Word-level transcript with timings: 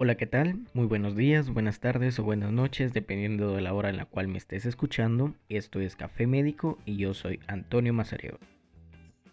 Hola, 0.00 0.14
¿qué 0.14 0.26
tal? 0.26 0.60
Muy 0.74 0.86
buenos 0.86 1.16
días, 1.16 1.50
buenas 1.50 1.80
tardes 1.80 2.20
o 2.20 2.22
buenas 2.22 2.52
noches, 2.52 2.92
dependiendo 2.92 3.56
de 3.56 3.62
la 3.62 3.74
hora 3.74 3.90
en 3.90 3.96
la 3.96 4.04
cual 4.04 4.28
me 4.28 4.38
estés 4.38 4.64
escuchando. 4.64 5.34
Esto 5.48 5.80
es 5.80 5.96
Café 5.96 6.28
Médico 6.28 6.78
y 6.86 6.98
yo 6.98 7.14
soy 7.14 7.40
Antonio 7.48 7.92
Mazareo. 7.92 8.38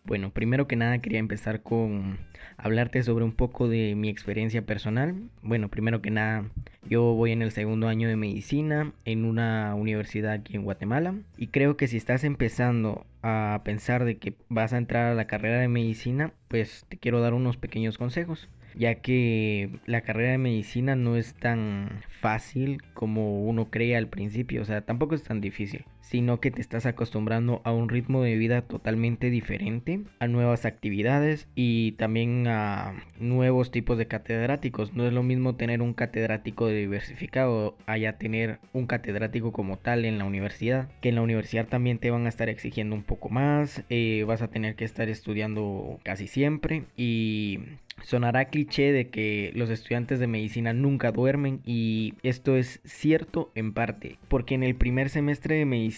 Bueno, 0.05 0.31
primero 0.31 0.67
que 0.67 0.75
nada 0.75 0.97
quería 0.97 1.19
empezar 1.19 1.61
con 1.61 2.17
hablarte 2.57 3.03
sobre 3.03 3.23
un 3.25 3.33
poco 3.33 3.67
de 3.67 3.93
mi 3.93 4.09
experiencia 4.09 4.65
personal. 4.65 5.13
Bueno, 5.43 5.69
primero 5.69 6.01
que 6.01 6.09
nada, 6.09 6.49
yo 6.89 7.13
voy 7.13 7.31
en 7.31 7.43
el 7.43 7.51
segundo 7.51 7.87
año 7.87 8.07
de 8.07 8.15
medicina 8.15 8.91
en 9.05 9.23
una 9.25 9.75
universidad 9.75 10.31
aquí 10.31 10.55
en 10.55 10.63
Guatemala 10.63 11.13
y 11.37 11.47
creo 11.47 11.77
que 11.77 11.87
si 11.87 11.97
estás 11.97 12.23
empezando 12.23 13.05
a 13.21 13.61
pensar 13.63 14.03
de 14.03 14.17
que 14.17 14.33
vas 14.49 14.73
a 14.73 14.79
entrar 14.79 15.11
a 15.11 15.13
la 15.15 15.27
carrera 15.27 15.59
de 15.59 15.67
medicina, 15.67 16.33
pues 16.47 16.87
te 16.89 16.97
quiero 16.97 17.21
dar 17.21 17.35
unos 17.35 17.57
pequeños 17.57 17.99
consejos 17.99 18.49
ya 18.77 18.95
que 18.95 19.79
la 19.85 20.01
carrera 20.01 20.31
de 20.31 20.37
medicina 20.37 20.95
no 20.95 21.15
es 21.17 21.35
tan 21.35 22.01
fácil 22.21 22.81
como 22.93 23.43
uno 23.43 23.69
cree 23.69 23.95
al 23.95 24.07
principio, 24.09 24.61
o 24.61 24.65
sea, 24.65 24.81
tampoco 24.81 25.15
es 25.15 25.23
tan 25.23 25.41
difícil, 25.41 25.85
sino 26.09 26.39
que 26.39 26.51
te 26.51 26.61
estás 26.61 26.85
acostumbrando 26.85 27.61
a 27.63 27.71
un 27.71 27.89
ritmo 27.89 28.21
de 28.21 28.35
vida 28.35 28.61
totalmente 28.61 29.29
diferente, 29.29 30.01
a 30.19 30.27
nuevas 30.27 30.65
actividades 30.65 31.47
y 31.55 31.93
también 31.93 32.47
a 32.47 33.03
nuevos 33.19 33.71
tipos 33.71 33.97
de 33.97 34.07
catedráticos. 34.07 34.93
No 34.93 35.07
es 35.07 35.13
lo 35.13 35.23
mismo 35.23 35.55
tener 35.55 35.81
un 35.81 35.93
catedrático 35.93 36.67
diversificado 36.67 37.75
allá 37.87 38.17
tener 38.17 38.59
un 38.73 38.85
catedrático 38.85 39.51
como 39.51 39.77
tal 39.77 40.05
en 40.05 40.17
la 40.17 40.25
universidad, 40.25 40.89
que 41.01 41.09
en 41.09 41.15
la 41.15 41.21
universidad 41.21 41.67
también 41.67 41.97
te 41.97 42.11
van 42.11 42.25
a 42.25 42.29
estar 42.29 42.49
exigiendo 42.49 42.95
un 42.95 43.03
poco 43.03 43.29
más, 43.29 43.83
eh, 43.89 44.23
vas 44.27 44.41
a 44.41 44.49
tener 44.49 44.75
que 44.75 44.85
estar 44.85 45.09
estudiando 45.09 45.99
casi 46.03 46.27
siempre 46.27 46.83
y 46.95 47.59
Sonará 48.03 48.45
cliché 48.45 48.91
de 48.91 49.09
que 49.09 49.51
los 49.55 49.69
estudiantes 49.69 50.19
de 50.19 50.27
medicina 50.27 50.73
nunca 50.73 51.11
duermen 51.11 51.61
y 51.65 52.13
esto 52.23 52.55
es 52.55 52.81
cierto 52.83 53.51
en 53.55 53.73
parte, 53.73 54.19
porque 54.27 54.53
en 54.53 54.63
el 54.63 54.75
primer 54.75 55.09
semestre 55.09 55.55
de 55.55 55.65
medicina 55.65 55.94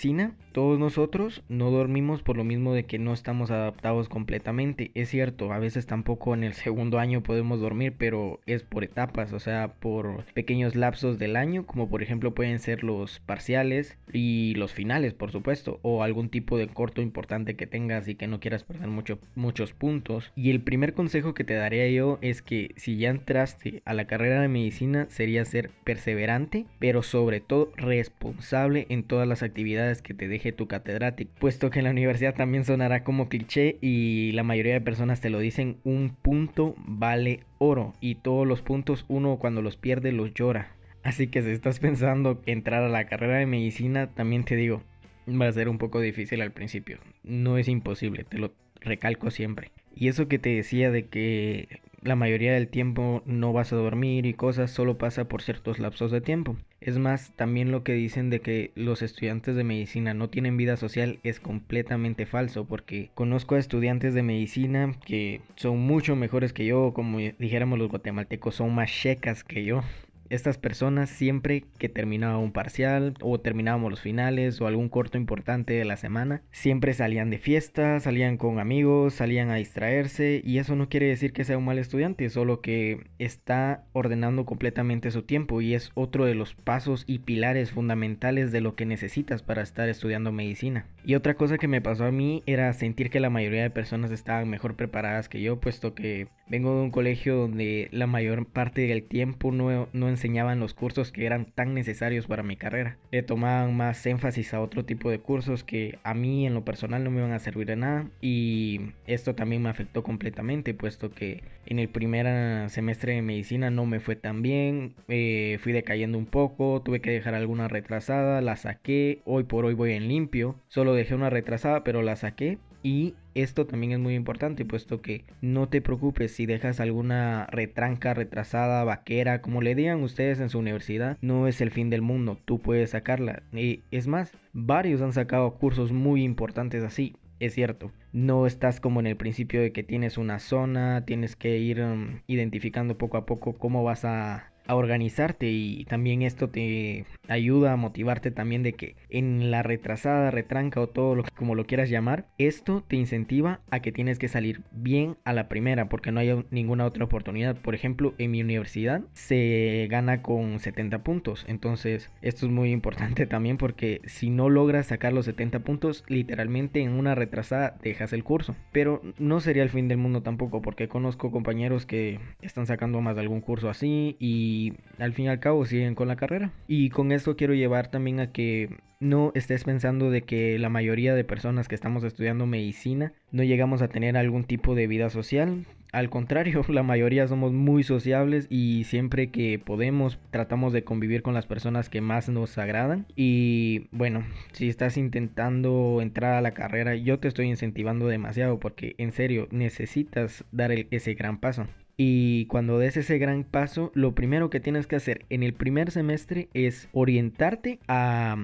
todos 0.51 0.79
nosotros 0.79 1.43
no 1.49 1.71
dormimos 1.71 2.21
por 2.21 2.37
lo 2.37 2.43
mismo 2.43 2.73
de 2.73 2.85
que 2.85 2.99
no 2.99 3.13
estamos 3.13 3.51
adaptados 3.51 4.09
completamente. 4.09 4.91
Es 4.93 5.09
cierto, 5.09 5.51
a 5.51 5.59
veces 5.59 5.85
tampoco 5.85 6.33
en 6.33 6.43
el 6.43 6.53
segundo 6.53 6.99
año 6.99 7.23
podemos 7.23 7.59
dormir, 7.59 7.93
pero 7.97 8.39
es 8.45 8.63
por 8.63 8.83
etapas, 8.83 9.33
o 9.33 9.39
sea, 9.39 9.73
por 9.79 10.23
pequeños 10.33 10.75
lapsos 10.75 11.17
del 11.17 11.35
año, 11.35 11.65
como 11.65 11.89
por 11.89 12.03
ejemplo 12.03 12.33
pueden 12.33 12.59
ser 12.59 12.83
los 12.83 13.19
parciales 13.21 13.97
y 14.11 14.53
los 14.55 14.71
finales, 14.71 15.13
por 15.13 15.31
supuesto, 15.31 15.79
o 15.81 16.03
algún 16.03 16.29
tipo 16.29 16.57
de 16.57 16.67
corto 16.67 17.01
importante 17.01 17.55
que 17.55 17.67
tengas 17.67 18.07
y 18.07 18.15
que 18.15 18.27
no 18.27 18.39
quieras 18.39 18.63
perder 18.63 18.87
mucho, 18.87 19.19
muchos 19.35 19.73
puntos. 19.73 20.31
Y 20.35 20.51
el 20.51 20.61
primer 20.61 20.93
consejo 20.93 21.33
que 21.33 21.43
te 21.43 21.53
daría 21.53 21.89
yo 21.89 22.19
es 22.21 22.41
que 22.41 22.73
si 22.77 22.97
ya 22.97 23.09
entraste 23.09 23.81
a 23.85 23.93
la 23.93 24.05
carrera 24.05 24.41
de 24.41 24.47
medicina 24.47 25.07
sería 25.09 25.45
ser 25.45 25.71
perseverante, 25.83 26.65
pero 26.79 27.03
sobre 27.03 27.41
todo 27.41 27.71
responsable 27.77 28.85
en 28.89 29.03
todas 29.03 29.27
las 29.27 29.43
actividades 29.43 29.86
que 30.01 30.13
te 30.13 30.27
deje 30.27 30.51
tu 30.51 30.67
catedrático, 30.67 31.31
puesto 31.39 31.69
que 31.69 31.79
en 31.79 31.85
la 31.85 31.91
universidad 31.91 32.35
también 32.35 32.65
sonará 32.65 33.03
como 33.03 33.29
cliché 33.29 33.77
y 33.81 34.31
la 34.33 34.43
mayoría 34.43 34.73
de 34.73 34.81
personas 34.81 35.21
te 35.21 35.29
lo 35.29 35.39
dicen, 35.39 35.77
un 35.83 36.15
punto 36.21 36.75
vale 36.77 37.41
oro 37.57 37.93
y 38.01 38.15
todos 38.15 38.45
los 38.45 38.61
puntos 38.61 39.05
uno 39.07 39.37
cuando 39.37 39.61
los 39.61 39.77
pierde 39.77 40.11
los 40.11 40.33
llora. 40.33 40.71
Así 41.03 41.27
que 41.27 41.41
si 41.41 41.51
estás 41.51 41.79
pensando 41.79 42.41
entrar 42.45 42.83
a 42.83 42.89
la 42.89 43.05
carrera 43.05 43.37
de 43.37 43.45
medicina, 43.45 44.07
también 44.07 44.43
te 44.43 44.55
digo, 44.55 44.83
va 45.27 45.47
a 45.47 45.51
ser 45.51 45.69
un 45.69 45.77
poco 45.77 46.01
difícil 46.01 46.41
al 46.41 46.51
principio. 46.51 46.99
No 47.23 47.57
es 47.57 47.67
imposible, 47.67 48.23
te 48.23 48.37
lo 48.37 48.53
recalco 48.81 49.31
siempre. 49.31 49.71
Y 49.95 50.09
eso 50.09 50.27
que 50.27 50.39
te 50.39 50.49
decía 50.49 50.91
de 50.91 51.07
que 51.07 51.79
la 52.01 52.15
mayoría 52.15 52.53
del 52.53 52.67
tiempo 52.67 53.23
no 53.25 53.53
vas 53.53 53.73
a 53.73 53.77
dormir 53.77 54.25
y 54.25 54.33
cosas, 54.33 54.71
solo 54.71 54.97
pasa 54.97 55.27
por 55.27 55.41
ciertos 55.41 55.79
lapsos 55.79 56.11
de 56.11 56.21
tiempo. 56.21 56.57
Es 56.79 56.99
más, 56.99 57.31
también 57.35 57.71
lo 57.71 57.83
que 57.83 57.93
dicen 57.93 58.29
de 58.29 58.39
que 58.39 58.71
los 58.75 59.01
estudiantes 59.01 59.55
de 59.55 59.63
medicina 59.63 60.13
no 60.13 60.29
tienen 60.29 60.57
vida 60.57 60.77
social 60.77 61.19
es 61.23 61.39
completamente 61.39 62.25
falso, 62.25 62.65
porque 62.65 63.09
conozco 63.15 63.55
a 63.55 63.59
estudiantes 63.59 64.13
de 64.13 64.21
medicina 64.23 64.93
que 65.05 65.41
son 65.55 65.79
mucho 65.79 66.15
mejores 66.15 66.53
que 66.53 66.65
yo, 66.65 66.93
como 66.93 67.17
dijéramos 67.17 67.79
los 67.79 67.89
guatemaltecos, 67.89 68.55
son 68.55 68.75
más 68.75 68.91
checas 68.91 69.43
que 69.43 69.65
yo 69.65 69.81
estas 70.29 70.57
personas 70.57 71.09
siempre 71.09 71.65
que 71.77 71.89
terminaba 71.89 72.37
un 72.37 72.51
parcial 72.51 73.13
o 73.21 73.39
terminábamos 73.39 73.91
los 73.91 74.01
finales 74.01 74.59
o 74.61 74.67
algún 74.67 74.89
corto 74.89 75.17
importante 75.17 75.73
de 75.73 75.85
la 75.85 75.97
semana, 75.97 76.41
siempre 76.51 76.93
salían 76.93 77.29
de 77.29 77.37
fiesta, 77.37 77.99
salían 77.99 78.37
con 78.37 78.59
amigos, 78.59 79.13
salían 79.13 79.49
a 79.49 79.55
distraerse 79.55 80.41
y 80.43 80.57
eso 80.57 80.75
no 80.75 80.89
quiere 80.89 81.07
decir 81.07 81.33
que 81.33 81.43
sea 81.43 81.57
un 81.57 81.65
mal 81.65 81.77
estudiante, 81.77 82.29
solo 82.29 82.61
que 82.61 83.07
está 83.19 83.85
ordenando 83.93 84.45
completamente 84.45 85.11
su 85.11 85.23
tiempo 85.23 85.61
y 85.61 85.73
es 85.73 85.91
otro 85.93 86.25
de 86.25 86.35
los 86.35 86.55
pasos 86.55 87.03
y 87.07 87.19
pilares 87.19 87.71
fundamentales 87.71 88.51
de 88.51 88.61
lo 88.61 88.75
que 88.75 88.85
necesitas 88.85 89.43
para 89.43 89.61
estar 89.61 89.89
estudiando 89.89 90.31
medicina. 90.31 90.85
Y 91.03 91.15
otra 91.15 91.35
cosa 91.35 91.57
que 91.57 91.67
me 91.67 91.81
pasó 91.81 92.05
a 92.05 92.11
mí 92.11 92.43
era 92.45 92.71
sentir 92.73 93.09
que 93.09 93.19
la 93.19 93.29
mayoría 93.29 93.63
de 93.63 93.69
personas 93.69 94.11
estaban 94.11 94.49
mejor 94.49 94.75
preparadas 94.75 95.29
que 95.29 95.41
yo, 95.41 95.59
puesto 95.59 95.93
que 95.93 96.27
vengo 96.49 96.75
de 96.75 96.81
un 96.83 96.91
colegio 96.91 97.35
donde 97.35 97.87
la 97.91 98.07
mayor 98.07 98.45
parte 98.45 98.87
del 98.87 99.03
tiempo 99.03 99.51
no, 99.51 99.87
no 99.93 100.09
enseñaban 100.17 100.59
los 100.59 100.73
cursos 100.73 101.11
que 101.11 101.25
eran 101.25 101.45
tan 101.45 101.73
necesarios 101.73 102.25
para 102.25 102.43
mi 102.43 102.57
carrera. 102.57 102.97
Le 103.11 103.21
tomaban 103.21 103.77
más 103.77 104.05
énfasis 104.05 104.53
a 104.53 104.61
otro 104.61 104.83
tipo 104.83 105.11
de 105.11 105.19
cursos 105.19 105.63
que 105.63 105.99
a 106.03 106.13
mí 106.13 106.47
en 106.47 106.53
lo 106.53 106.65
personal 106.65 107.03
no 107.03 107.11
me 107.11 107.19
iban 107.19 107.33
a 107.33 107.39
servir 107.39 107.67
de 107.67 107.75
nada 107.75 108.07
y 108.19 108.93
esto 109.05 109.35
también 109.35 109.61
me 109.61 109.69
afectó 109.69 110.03
completamente 110.03 110.73
puesto 110.73 111.11
que 111.11 111.43
en 111.65 111.79
el 111.79 111.89
primer 111.89 112.69
semestre 112.69 113.13
de 113.13 113.21
medicina 113.21 113.69
no 113.69 113.85
me 113.85 113.99
fue 113.99 114.15
tan 114.15 114.41
bien, 114.41 114.95
eh, 115.07 115.59
fui 115.61 115.73
decayendo 115.73 116.17
un 116.17 116.25
poco, 116.25 116.81
tuve 116.83 117.01
que 117.01 117.11
dejar 117.11 117.35
alguna 117.35 117.67
retrasada, 117.67 118.41
la 118.41 118.55
saqué, 118.55 119.21
hoy 119.25 119.43
por 119.43 119.65
hoy 119.65 119.73
voy 119.73 119.91
en 119.91 120.07
limpio, 120.07 120.55
solo 120.67 120.93
dejé 120.93 121.13
una 121.13 121.29
retrasada 121.29 121.83
pero 121.83 122.01
la 122.01 122.15
saqué 122.15 122.57
y 122.83 123.15
esto 123.35 123.67
también 123.67 123.91
es 123.91 123.99
muy 123.99 124.15
importante, 124.15 124.65
puesto 124.65 125.01
que 125.01 125.25
no 125.41 125.69
te 125.69 125.81
preocupes 125.81 126.31
si 126.31 126.45
dejas 126.45 126.79
alguna 126.79 127.47
retranca, 127.51 128.13
retrasada, 128.13 128.83
vaquera, 128.83 129.41
como 129.41 129.61
le 129.61 129.75
digan 129.75 130.03
ustedes 130.03 130.39
en 130.39 130.49
su 130.49 130.59
universidad, 130.59 131.17
no 131.21 131.47
es 131.47 131.61
el 131.61 131.71
fin 131.71 131.89
del 131.89 132.01
mundo, 132.01 132.39
tú 132.45 132.59
puedes 132.59 132.91
sacarla. 132.91 133.43
Y 133.53 133.81
es 133.91 134.07
más, 134.07 134.31
varios 134.53 135.01
han 135.01 135.13
sacado 135.13 135.55
cursos 135.55 135.91
muy 135.91 136.23
importantes 136.23 136.83
así. 136.83 137.15
Es 137.39 137.53
cierto, 137.53 137.91
no 138.13 138.47
estás 138.47 138.79
como 138.79 138.99
en 138.99 139.05
el 139.05 139.15
principio 139.15 139.61
de 139.61 139.71
que 139.71 139.83
tienes 139.83 140.17
una 140.17 140.39
zona, 140.39 141.05
tienes 141.05 141.35
que 141.35 141.59
ir 141.59 141.81
um, 141.81 142.21
identificando 142.25 142.97
poco 142.97 143.17
a 143.17 143.27
poco 143.27 143.53
cómo 143.53 143.83
vas 143.83 144.05
a 144.05 144.51
a 144.67 144.75
organizarte 144.75 145.49
y 145.49 145.85
también 145.85 146.21
esto 146.21 146.49
te 146.49 147.05
ayuda 147.27 147.73
a 147.73 147.77
motivarte 147.77 148.31
también 148.31 148.63
de 148.63 148.73
que 148.73 148.95
en 149.09 149.51
la 149.51 149.63
retrasada, 149.63 150.31
retranca 150.31 150.81
o 150.81 150.87
todo 150.87 151.15
lo 151.15 151.23
como 151.35 151.55
lo 151.55 151.65
quieras 151.65 151.89
llamar, 151.89 152.25
esto 152.37 152.83
te 152.87 152.95
incentiva 152.95 153.61
a 153.69 153.81
que 153.81 153.91
tienes 153.91 154.19
que 154.19 154.27
salir 154.27 154.61
bien 154.71 155.17
a 155.23 155.33
la 155.33 155.47
primera 155.47 155.89
porque 155.89 156.11
no 156.11 156.19
hay 156.19 156.45
ninguna 156.51 156.85
otra 156.85 157.05
oportunidad. 157.05 157.55
Por 157.55 157.75
ejemplo, 157.75 158.13
en 158.17 158.31
mi 158.31 158.41
universidad 158.41 159.01
se 159.13 159.87
gana 159.89 160.21
con 160.21 160.59
70 160.59 161.03
puntos, 161.03 161.45
entonces 161.47 162.11
esto 162.21 162.45
es 162.45 162.51
muy 162.51 162.71
importante 162.71 163.25
también 163.27 163.57
porque 163.57 164.01
si 164.05 164.29
no 164.29 164.49
logras 164.49 164.87
sacar 164.87 165.13
los 165.13 165.25
70 165.25 165.59
puntos, 165.59 166.03
literalmente 166.07 166.81
en 166.81 166.91
una 166.91 167.15
retrasada 167.15 167.77
dejas 167.81 168.13
el 168.13 168.23
curso. 168.23 168.55
Pero 168.71 169.01
no 169.17 169.39
sería 169.39 169.63
el 169.63 169.69
fin 169.69 169.87
del 169.87 169.97
mundo 169.97 170.21
tampoco 170.21 170.61
porque 170.61 170.87
conozco 170.87 171.31
compañeros 171.31 171.85
que 171.85 172.19
están 172.41 172.65
sacando 172.65 173.01
más 173.01 173.15
de 173.15 173.21
algún 173.21 173.41
curso 173.41 173.69
así 173.69 174.15
y 174.19 174.56
y 174.57 174.73
al 174.97 175.13
fin 175.13 175.25
y 175.25 175.29
al 175.29 175.39
cabo 175.39 175.65
siguen 175.65 175.95
con 175.95 176.07
la 176.07 176.15
carrera. 176.15 176.51
Y 176.67 176.89
con 176.89 177.11
esto 177.11 177.35
quiero 177.35 177.53
llevar 177.53 177.89
también 177.89 178.19
a 178.19 178.31
que 178.31 178.69
no 178.99 179.31
estés 179.35 179.63
pensando 179.63 180.09
de 180.09 180.23
que 180.23 180.57
la 180.57 180.69
mayoría 180.69 181.13
de 181.13 181.23
personas 181.23 181.67
que 181.67 181.75
estamos 181.75 182.03
estudiando 182.03 182.47
medicina 182.47 183.13
no 183.31 183.43
llegamos 183.43 183.81
a 183.81 183.89
tener 183.89 184.17
algún 184.17 184.43
tipo 184.43 184.73
de 184.73 184.87
vida 184.87 185.09
social. 185.09 185.65
Al 185.91 186.09
contrario, 186.09 186.65
la 186.69 186.83
mayoría 186.83 187.27
somos 187.27 187.53
muy 187.53 187.83
sociables 187.83 188.47
y 188.49 188.85
siempre 188.85 189.29
que 189.29 189.59
podemos 189.59 190.19
tratamos 190.31 190.73
de 190.73 190.83
convivir 190.83 191.21
con 191.21 191.33
las 191.33 191.45
personas 191.45 191.89
que 191.89 192.01
más 192.01 192.27
nos 192.29 192.57
agradan. 192.57 193.05
Y 193.15 193.87
bueno, 193.91 194.23
si 194.51 194.69
estás 194.69 194.97
intentando 194.97 195.99
entrar 196.01 196.33
a 196.33 196.41
la 196.41 196.55
carrera, 196.55 196.95
yo 196.95 197.19
te 197.19 197.27
estoy 197.27 197.47
incentivando 197.47 198.07
demasiado 198.07 198.59
porque 198.59 198.95
en 198.97 199.11
serio 199.11 199.47
necesitas 199.51 200.43
dar 200.51 200.71
ese 200.71 201.13
gran 201.13 201.39
paso. 201.39 201.67
Y 201.97 202.45
cuando 202.45 202.77
des 202.77 202.95
ese 202.95 203.17
gran 203.17 203.43
paso, 203.43 203.91
lo 203.95 204.13
primero 204.13 204.51
que 204.51 204.59
tienes 204.59 204.85
que 204.85 204.95
hacer 204.95 205.25
en 205.31 205.41
el 205.41 205.53
primer 205.53 205.89
semestre 205.89 206.47
es 206.53 206.89
orientarte 206.93 207.79
a 207.87 208.37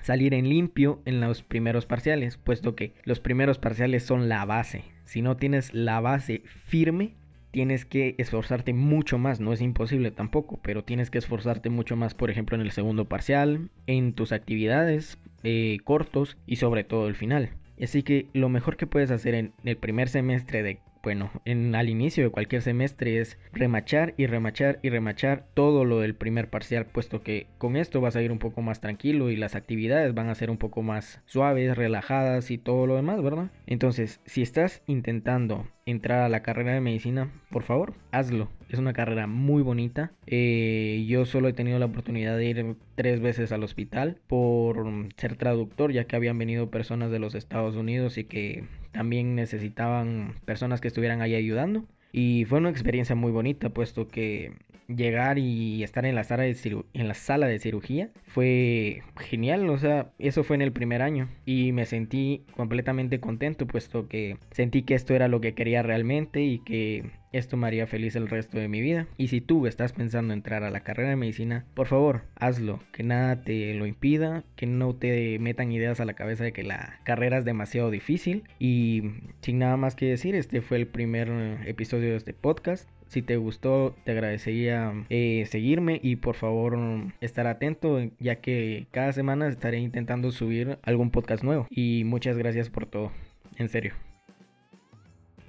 salir 0.00 0.32
en 0.32 0.48
limpio 0.48 1.02
en 1.04 1.20
los 1.20 1.42
primeros 1.42 1.86
parciales, 1.86 2.36
puesto 2.36 2.76
que 2.76 2.92
los 3.04 3.18
primeros 3.18 3.58
parciales 3.58 4.04
son 4.04 4.28
la 4.28 4.44
base. 4.44 4.84
Si 5.04 5.22
no 5.22 5.36
tienes 5.36 5.74
la 5.74 6.00
base 6.00 6.42
firme, 6.66 7.14
tienes 7.50 7.84
que 7.84 8.14
esforzarte 8.18 8.72
mucho 8.74 9.18
más, 9.18 9.40
no 9.40 9.52
es 9.52 9.60
imposible 9.60 10.12
tampoco, 10.12 10.60
pero 10.62 10.84
tienes 10.84 11.10
que 11.10 11.18
esforzarte 11.18 11.68
mucho 11.68 11.96
más, 11.96 12.14
por 12.14 12.30
ejemplo, 12.30 12.54
en 12.54 12.62
el 12.62 12.70
segundo 12.70 13.06
parcial, 13.06 13.70
en 13.88 14.12
tus 14.12 14.30
actividades 14.30 15.18
eh, 15.42 15.78
cortos 15.82 16.36
y 16.46 16.56
sobre 16.56 16.84
todo 16.84 17.08
el 17.08 17.16
final. 17.16 17.50
Así 17.82 18.04
que 18.04 18.28
lo 18.34 18.48
mejor 18.48 18.76
que 18.76 18.86
puedes 18.86 19.10
hacer 19.10 19.34
en 19.34 19.52
el 19.64 19.76
primer 19.76 20.08
semestre 20.08 20.62
de 20.62 20.78
bueno, 21.02 21.30
en, 21.44 21.74
al 21.74 21.88
inicio 21.88 22.24
de 22.24 22.30
cualquier 22.30 22.62
semestre 22.62 23.20
es 23.20 23.38
remachar 23.52 24.14
y 24.16 24.26
remachar 24.26 24.78
y 24.82 24.90
remachar 24.90 25.46
todo 25.54 25.84
lo 25.84 26.00
del 26.00 26.14
primer 26.14 26.50
parcial, 26.50 26.86
puesto 26.86 27.22
que 27.22 27.46
con 27.58 27.76
esto 27.76 28.00
vas 28.00 28.16
a 28.16 28.22
ir 28.22 28.32
un 28.32 28.38
poco 28.38 28.60
más 28.62 28.80
tranquilo 28.80 29.30
y 29.30 29.36
las 29.36 29.54
actividades 29.54 30.14
van 30.14 30.28
a 30.28 30.34
ser 30.34 30.50
un 30.50 30.58
poco 30.58 30.82
más 30.82 31.22
suaves, 31.26 31.76
relajadas 31.76 32.50
y 32.50 32.58
todo 32.58 32.86
lo 32.86 32.96
demás, 32.96 33.22
¿verdad? 33.22 33.50
Entonces, 33.66 34.20
si 34.26 34.42
estás 34.42 34.82
intentando 34.86 35.66
entrar 35.86 36.20
a 36.20 36.28
la 36.28 36.42
carrera 36.42 36.72
de 36.72 36.80
medicina, 36.80 37.30
por 37.50 37.62
favor, 37.62 37.94
hazlo. 38.12 38.50
Es 38.68 38.78
una 38.78 38.92
carrera 38.92 39.26
muy 39.26 39.62
bonita. 39.62 40.12
Eh, 40.26 41.04
yo 41.08 41.24
solo 41.24 41.48
he 41.48 41.52
tenido 41.52 41.78
la 41.78 41.86
oportunidad 41.86 42.36
de 42.36 42.44
ir 42.44 42.76
tres 42.94 43.20
veces 43.20 43.50
al 43.52 43.64
hospital 43.64 44.18
por 44.28 44.86
ser 45.16 45.36
traductor, 45.36 45.92
ya 45.92 46.04
que 46.04 46.16
habían 46.16 46.38
venido 46.38 46.70
personas 46.70 47.10
de 47.10 47.18
los 47.18 47.34
Estados 47.34 47.74
Unidos 47.74 48.16
y 48.18 48.24
que 48.24 48.64
también 48.92 49.34
necesitaban 49.34 50.34
personas 50.44 50.80
que 50.80 50.88
estuvieran 50.88 51.22
ahí 51.22 51.34
ayudando. 51.34 51.84
Y 52.12 52.44
fue 52.46 52.58
una 52.58 52.70
experiencia 52.70 53.14
muy 53.14 53.30
bonita, 53.30 53.70
puesto 53.70 54.08
que 54.08 54.52
llegar 54.96 55.38
y 55.38 55.82
estar 55.82 56.04
en 56.04 56.14
la 56.14 56.24
sala 56.24 56.42
de, 56.44 56.84
en 56.94 57.08
la 57.08 57.14
sala 57.14 57.46
de 57.46 57.58
cirugía 57.58 58.10
fue 58.26 59.02
genial, 59.16 59.68
o 59.70 59.78
sea, 59.78 60.10
eso 60.18 60.44
fue 60.44 60.56
en 60.56 60.62
el 60.62 60.72
primer 60.72 61.02
año 61.02 61.28
y 61.46 61.72
me 61.72 61.86
sentí 61.86 62.44
completamente 62.56 63.20
contento, 63.20 63.66
puesto 63.66 64.08
que 64.08 64.36
sentí 64.50 64.82
que 64.82 64.94
esto 64.94 65.14
era 65.14 65.28
lo 65.28 65.40
que 65.40 65.54
quería 65.54 65.82
realmente 65.82 66.42
y 66.42 66.58
que 66.58 67.10
esto 67.32 67.56
me 67.56 67.66
haría 67.66 67.86
feliz 67.86 68.16
el 68.16 68.28
resto 68.28 68.58
de 68.58 68.68
mi 68.68 68.80
vida. 68.80 69.06
Y 69.16 69.28
si 69.28 69.40
tú 69.40 69.66
estás 69.66 69.92
pensando 69.92 70.34
entrar 70.34 70.64
a 70.64 70.70
la 70.70 70.80
carrera 70.80 71.10
de 71.10 71.16
medicina, 71.16 71.64
por 71.74 71.86
favor, 71.86 72.22
hazlo. 72.36 72.80
Que 72.92 73.02
nada 73.02 73.42
te 73.42 73.74
lo 73.74 73.86
impida. 73.86 74.44
Que 74.56 74.66
no 74.66 74.94
te 74.94 75.38
metan 75.38 75.72
ideas 75.72 76.00
a 76.00 76.04
la 76.04 76.14
cabeza 76.14 76.44
de 76.44 76.52
que 76.52 76.62
la 76.62 77.00
carrera 77.04 77.38
es 77.38 77.44
demasiado 77.44 77.90
difícil. 77.90 78.44
Y 78.58 79.02
sin 79.42 79.58
nada 79.58 79.76
más 79.76 79.94
que 79.94 80.06
decir, 80.06 80.34
este 80.34 80.60
fue 80.60 80.78
el 80.78 80.86
primer 80.86 81.30
episodio 81.66 82.10
de 82.10 82.16
este 82.16 82.34
podcast. 82.34 82.88
Si 83.06 83.22
te 83.22 83.36
gustó, 83.36 83.96
te 84.04 84.12
agradecería 84.12 84.92
eh, 85.08 85.44
seguirme 85.48 85.98
y 86.00 86.16
por 86.16 86.36
favor 86.36 86.78
estar 87.20 87.48
atento, 87.48 87.98
ya 88.20 88.36
que 88.36 88.86
cada 88.92 89.12
semana 89.12 89.48
estaré 89.48 89.78
intentando 89.80 90.30
subir 90.30 90.78
algún 90.82 91.10
podcast 91.10 91.42
nuevo. 91.42 91.66
Y 91.70 92.04
muchas 92.04 92.38
gracias 92.38 92.70
por 92.70 92.86
todo. 92.86 93.10
En 93.56 93.68
serio. 93.68 93.94